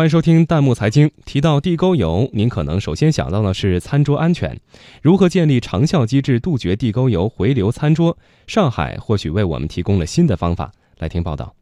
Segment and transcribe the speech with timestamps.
[0.00, 1.10] 欢迎收听弹幕财经。
[1.26, 4.58] 提到地沟油，您可能首先想到的是餐桌安全。
[5.02, 8.16] 如何建立长效机制，杜绝地沟油回流餐桌？
[8.46, 10.72] 上海或许为我们提供了新的方法。
[10.96, 11.54] 来听报道。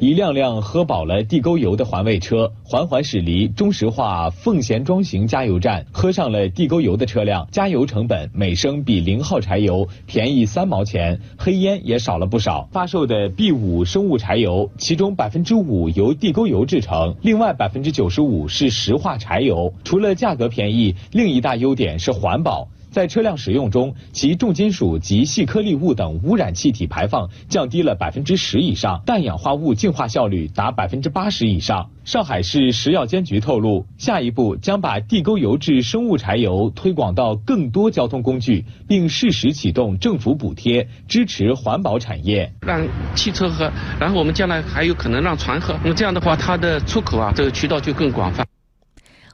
[0.00, 12.66] 一辆辆喝饱了地沟油的环卫车缓缓驶离中石化奉贤庄行加油站，喝上了地沟油的车辆，加油成本每升比零号柴油便宜三毛钱，黑烟也少了不少。
[12.72, 19.74] 发售的 B 五生物柴油，其中百分之五由地沟油制成，另外百分之九十五是石化柴油。
[19.84, 22.66] 除了价格便宜，另一大优点是环保。
[22.90, 31.90] 在车辆使用中，其重金属及细颗粒物等污染气体排放降低了百分之十以上，氮氧化物净化效率达百分之八十以上。
[32.04, 42.52] 上海市食药监局透露，下一步将把地沟油制生物柴油推广到更多交通工具，并适时启动政府补贴，支持环保产业。
[42.62, 48.44] 让汽车喝，然后我们将来还有可能让船喝，那么这样的话，它的出口啊，这个渠道就更广泛。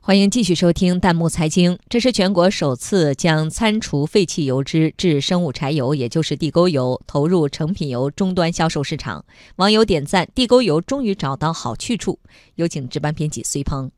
[0.07, 1.77] 欢迎继续收听弹幕财经。
[1.89, 9.25] 这是全国首次将餐厨废弃油脂制生物柴油，也就是地沟油，投入成品油终端销售市场。
[9.57, 12.21] 网友点赞：地沟油终于找到好去处。
[12.55, 13.91] 有请值班编辑隋鹏。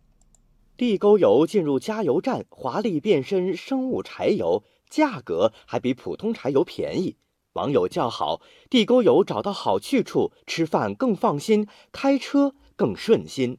[0.78, 7.16] 地沟油进入加油站，华丽变身生物柴油，价格还比普通柴油便宜。
[7.52, 13.58] 网友叫好：地沟油找到好去处，吃饭更放心，开车更顺心。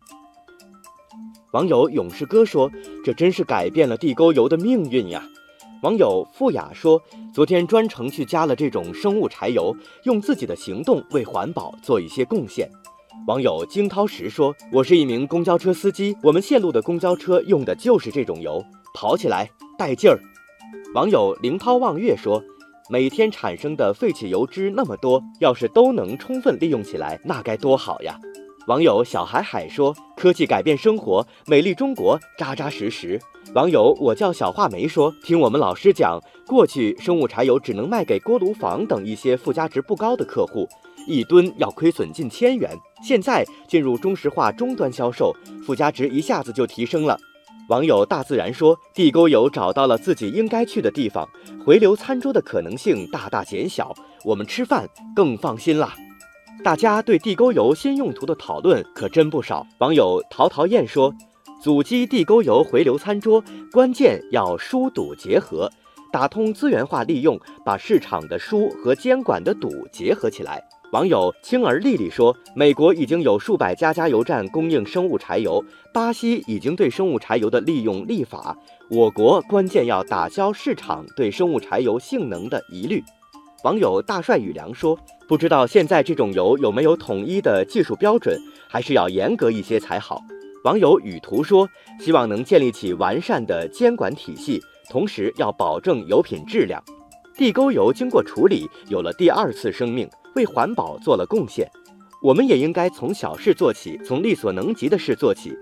[1.51, 2.71] 网友勇士哥说
[3.03, 5.27] ：“这真是改变了地沟油的命运呀！”
[5.81, 7.01] 网友富雅说
[7.33, 12.69] ：“昨天专程去加了这种生物柴油，用自己的行动为环保做一些贡献。”
[13.25, 18.63] 网友惊涛石说：“我是一名公交车司机，我们线路的公交车用的就是这种油，
[18.93, 20.19] 跑起来带劲儿。”
[20.93, 22.43] 网友凌涛望月说
[22.91, 28.19] ：“每天产生的废弃油脂那么多，要是都能充分利用起来，那该多好呀！”
[28.69, 33.19] 网友小海海说：“科技改变生活，美丽中国扎扎实实。”
[33.55, 40.69] 网友我叫小画眉说：“听我们老师讲，过去生物柴油只能卖给锅炉房等一些附加值不高的客户，
[41.07, 42.69] 一吨要亏损近千元。
[43.01, 47.17] 现在进入中石化终端销售，附加值一下子就提升了。”
[47.69, 51.27] 网友大自然说：“地沟油找到了自己应该去的地方，
[51.65, 55.95] 回流餐桌的可能性大大减小，我们吃饭更放心啦。”
[56.61, 59.65] 大家对地沟油新用途的讨论可真不少。
[59.79, 61.13] 网友陶陶燕说
[61.63, 65.71] ：“阻击地沟油回流餐桌，关键要疏堵结合，
[66.11, 70.61] 打通资源化利用，把市场的疏和监管的堵结合起来。”
[70.91, 78.57] 网友青儿丽丽说：“美国已经有数百家加油站供应生物柴油，巴西已经对生物柴油的利用立法，
[78.89, 83.03] 我国关键要打消市场对生物柴油性能的疑虑。”
[83.63, 84.97] 网友大帅雨良说
[85.27, 88.39] ：“不知道现在这种油有没有统一的技术标准，
[88.69, 90.21] 还是要严格一些才好。”
[90.63, 91.67] 网友雨图说
[91.99, 96.81] ：“希望能建立起完善的监管体系，同时要保证油品质量。”
[97.35, 101.69] 地沟油经过处理，有了第二次生命，为环保做了贡献。
[102.21, 105.53] 我们也应该从小事做起，从力所能及的事做起。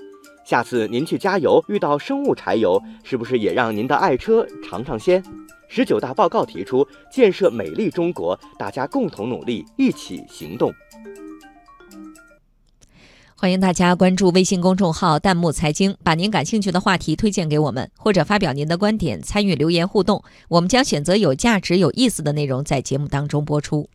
[0.45, 5.23] 下次您去加油遇到生物柴油，是不是也让您的爱车尝尝鲜？
[5.67, 10.73] 十九大报告提出建设美丽中国，大家共同努力，一起行动。
[13.35, 20.23] 欢迎大家关注微信公众号“弹幕财经”，把您感兴趣的话题推荐给我们，或者发表您的观点，参与留言互动。
[20.47, 23.87] 我们将选择有价值、有意思的内容在节目当中播出。